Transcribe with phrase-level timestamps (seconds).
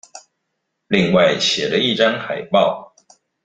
[0.87, 2.91] 另外寫了一張海報